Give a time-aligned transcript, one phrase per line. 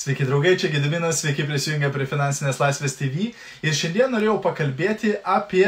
[0.00, 3.26] Sveiki draugai, čia Gediminas, sveiki prisijungę prie Finansinės laisvės TV.
[3.60, 5.66] Ir šiandien norėjau pakalbėti apie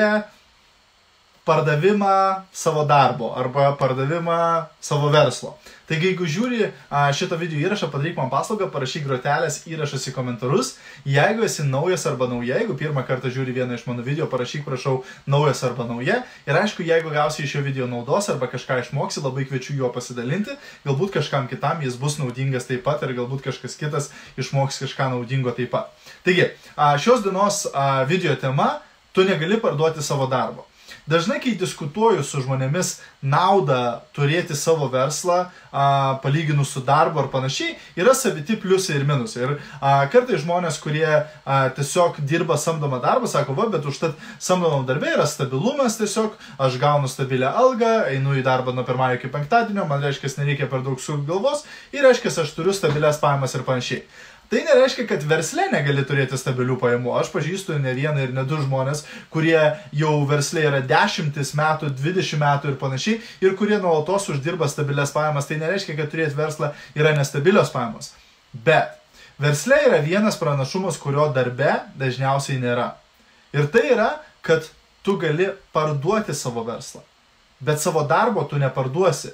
[1.44, 5.56] pardavimą savo darbo arba pardavimą savo verslo.
[5.90, 6.68] Taigi, jeigu žiūri
[7.18, 10.76] šitą video įrašą, padaryk man paslaugą, parašyk grotelės įrašas į komentarus.
[11.04, 15.02] Jeigu esi naujas arba nauja, jeigu pirmą kartą žiūri vieną iš mano video, parašyk, prašau,
[15.26, 16.22] naujas arba nauja.
[16.46, 20.56] Ir aišku, jeigu gausi iš šio video naudos arba kažką išmoksi, labai kviečiu juo pasidalinti.
[20.86, 25.52] Galbūt kažkam kitam jis bus naudingas taip pat ir galbūt kažkas kitas išmoks kažką naudingo
[25.52, 25.92] taip pat.
[26.24, 26.52] Taigi,
[27.02, 27.66] šios dienos
[28.08, 28.78] video tema-
[29.12, 30.71] tu negali parduoti savo darbo.
[31.06, 32.92] Dažnai, kai diskutuoju su žmonėmis
[33.26, 35.86] naudą turėti savo verslą, a,
[36.22, 39.42] palyginus su darbu ar panašiai, yra saviti pliusai ir minusai.
[39.42, 41.24] Ir a, kartai žmonės, kurie a,
[41.74, 47.10] tiesiog dirba samdomą darbą, sako, va, bet užtat samdomam darbė yra stabilumas tiesiog, aš gaunu
[47.10, 51.26] stabilę algą, einu į darbą nuo pirmąjį iki penktadienio, man reiškia, nereikia per daug sukti
[51.26, 54.06] galvos ir reiškia, aš turiu stabilės pajamas ir panašiai.
[54.52, 57.14] Tai nereiškia, kad versle negali turėti stabilių pajamų.
[57.16, 59.00] Aš pažįstu ne vieną ir ne du žmonės,
[59.32, 59.56] kurie
[59.96, 65.48] jau versle yra dešimtis metų, dvidešimt metų ir panašiai, ir kurie nuolatos uždirba stabilias pajamas.
[65.48, 68.12] Tai nereiškia, kad turėti verslą yra nestabilios pajamos.
[68.52, 68.92] Bet
[69.40, 72.90] versle yra vienas pranašumas, kurio darbe dažniausiai nėra.
[73.56, 74.12] Ir tai yra,
[74.44, 74.68] kad
[75.00, 77.00] tu gali parduoti savo verslą.
[77.64, 79.32] Bet savo darbo tu neparduosi.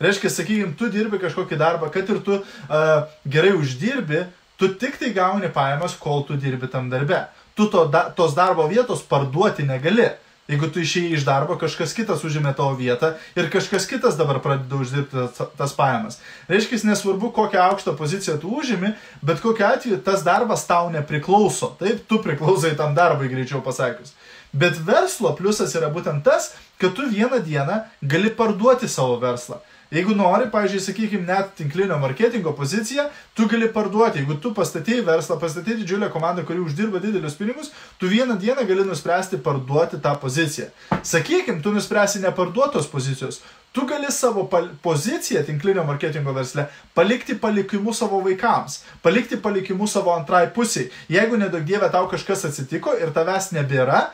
[0.00, 4.28] Reiškia, sakykime, tu dirbi kažkokį darbą, kad ir tu uh, gerai uždirbi,
[4.60, 7.22] Tu tik tai gauni pajamas, kol tu dirbi tam darbe.
[7.56, 10.10] Tu to, da, tos darbo vietos parduoti negali.
[10.50, 14.80] Jeigu tu išėjai iš darbo, kažkas kitas užėmė tavo vietą ir kažkas kitas dabar pradeda
[14.82, 16.18] uždirbti tas, tas pajamas.
[16.50, 18.90] Reiškia, nesvarbu, kokią aukštą poziciją tu užimi,
[19.22, 21.70] bet kokiu atveju tas darbas tau nepriklauso.
[21.78, 24.16] Taip, tu priklausai tam darbui, greičiau pasakius.
[24.50, 26.50] Bet verslo pliusas yra būtent tas,
[26.82, 29.62] kad tu vieną dieną gali parduoti savo verslą.
[29.90, 34.20] Jeigu nori, pavyzdžiui, sakykime, net tinklinio marketingo poziciją, tu gali parduoti.
[34.20, 38.84] Jeigu tu pastatėjai verslą, pastatėjai didžiulę komandą, kuri uždirba didelius pinigus, tu vieną dieną gali
[38.86, 40.68] nuspręsti parduoti tą poziciją.
[41.02, 43.40] Sakykime, tu nuspręsi neparduotos pozicijos.
[43.72, 44.44] Tu gali savo
[44.82, 50.86] poziciją tinklinio marketingo versle palikti palikimu savo vaikams, palikti palikimu savo antrai pusiai.
[51.10, 54.04] Jeigu nedaug dievė tau kažkas atsitiko ir tavęs nebėra,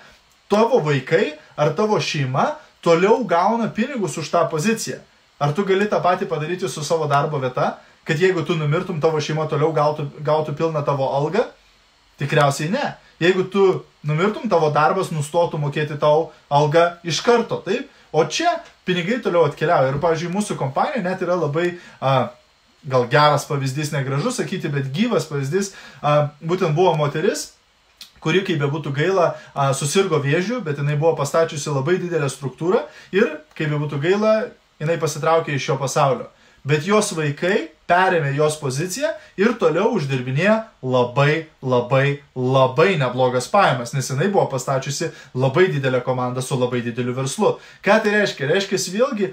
[0.49, 2.47] tavo vaikai ar tavo šeima
[2.85, 5.01] toliau gauna pinigus už tą poziciją.
[5.39, 7.77] Ar tu gali tą patį padaryti su savo darbo vieta,
[8.09, 11.45] kad jeigu tu numirtum, tavo šeima toliau gautų, gautų pilną tavo algą?
[12.21, 12.95] Tikriausiai ne.
[13.21, 13.67] Jeigu tu
[14.07, 17.91] numirtum, tavo darbas nustotų mokėti tau algą iš karto, taip?
[18.17, 18.55] O čia
[18.89, 19.93] pinigai toliau atkeliauja.
[19.93, 22.31] Ir, pavyzdžiui, mūsų kompanija net yra labai, a,
[22.89, 27.51] gal geras pavyzdys, negražus sakyti, bet gyvas pavyzdys, a, būtent buvo moteris,
[28.25, 29.33] kuri, kaip bebūtų gaila,
[29.77, 34.33] susirgo vėžių, bet jinai buvo pastačiusi labai didelę struktūrą ir, kaip bebūtų gaila,
[34.81, 36.29] jinai pasitraukė iš šio pasaulio.
[36.67, 44.11] Bet jos vaikai perėmė jos poziciją ir toliau uždirbinėja labai, labai, labai neblogas pajamas, nes
[44.11, 47.55] jinai buvo pastačiusi labai didelę komandą su labai dideliu verslu.
[47.87, 48.51] Ką tai reiškia?
[48.51, 49.31] Reiškia, vėlgi,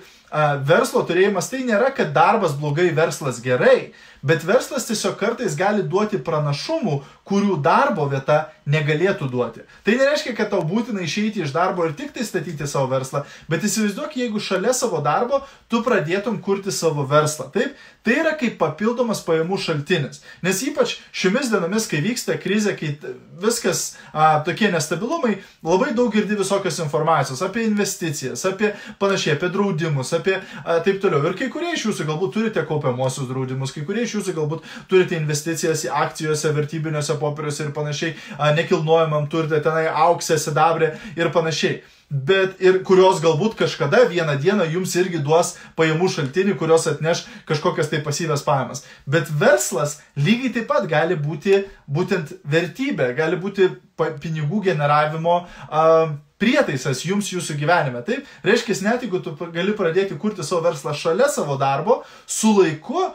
[0.66, 6.17] verslo turėjimas tai nėra, kad darbas blogai, verslas gerai, bet verslas tiesiog kartais gali duoti
[6.23, 9.63] pranašumų, kurių darbo vieta negalėtų duoti.
[9.83, 13.63] Tai nereiškia, kad tau būtina išeiti iš darbo ir tik tai statyti savo verslą, bet
[13.67, 17.50] įsivaizduok, jeigu šalia savo darbo tu pradėtum kurti savo verslą.
[17.51, 20.23] Taip, tai yra kaip papildomas pajamų šaltinis.
[20.44, 22.95] Nes ypač šiomis dienomis, kai vyksta krizė, kai
[23.44, 28.71] viskas a, tokie nestabilumai, labai daug girdi visokios informacijos apie investicijas, apie
[29.03, 31.23] panašiai, apie draudimus, apie a, taip toliau.
[31.28, 35.17] Ir kai kurie iš jūsų galbūt turite kaupiamosius draudimus, kai kurie iš jūsų galbūt turite
[35.19, 41.81] investicijas į akcijose, vertybiniuose popieriuose ir panašiai, a, nekilnojamam turite tenai auksę, sidabrę ir panašiai
[42.13, 47.89] bet ir kurios galbūt kažkada vieną dieną jums irgi duos pajamų šaltinį, kurios atneš kažkokias
[47.89, 48.83] tai pasyvias pajamas.
[49.09, 56.13] Bet verslas lygiai taip pat gali būti būtent vertybė, gali būti pinigų generavimo uh,
[56.44, 58.04] prietaisas jums jūsų gyvenime.
[58.06, 63.08] Taip, reiškia, net jeigu tu gali pradėti kurti savo verslą šalia savo darbo, su laiku,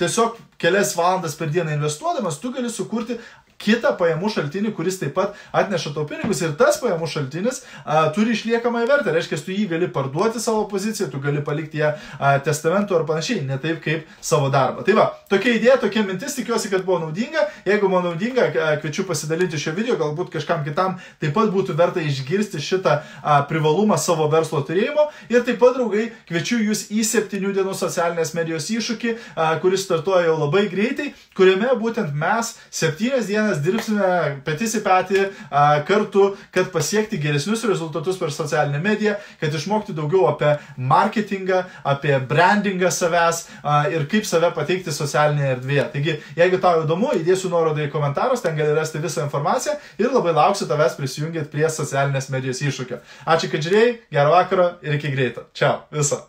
[0.00, 3.18] tiesiog kelias valandas per dieną investuodamas, tu gali sukurti
[3.60, 8.34] kitą pajamų šaltinį, kuris taip pat atneša tau pinigus ir tas pajamų šaltinis a, turi
[8.34, 9.14] išliekamąją vertę.
[9.14, 13.44] Reiškia, tu jį gali parduoti savo poziciją, tu gali palikti ją a, testamentu ar panašiai,
[13.46, 14.84] ne taip kaip savo darbą.
[14.86, 17.46] Tai va, tokia idėja, tokia mintis, tikiuosi, kad buvo naudinga.
[17.68, 18.50] Jeigu buvo naudinga,
[18.82, 23.98] kviečiu pasidalinti šio video, galbūt kažkam kitam taip pat būtų verta išgirsti šitą a, privalumą
[24.00, 25.08] savo verslo turėjimo.
[25.32, 30.28] Ir taip pat, draugai, kviečiu jūs į septynių dienų socialinės medijos iššūkį, a, kuris startuoja
[30.28, 35.20] jau labai greitai, kuriame būtent mes septynias dienas kiekvienas dirbsime petys į petį
[35.50, 42.18] a, kartu, kad pasiekti geresnius rezultatus per socialinę mediją, kad išmokti daugiau apie marketingą, apie
[42.28, 45.86] brandingą savęs a, ir kaip save pateikti socialinėje erdvėje.
[45.94, 50.34] Taigi, jeigu tau įdomu, įdėsiu nuorodą į komentarus, ten gali rasti visą informaciją ir labai
[50.34, 53.00] lauksiu tavęs prisijungti prie socialinės medijos iššūkio.
[53.26, 55.48] Ačiū, kad žiūrėjai, gerą vakarą ir iki greito.
[55.54, 56.24] Čia, viso.